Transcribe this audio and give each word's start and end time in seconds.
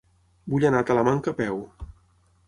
Vull 0.53 0.63
anar 0.69 0.79
a 0.83 0.87
Talamanca 0.91 1.33
a 1.35 1.39
peu. 1.41 1.59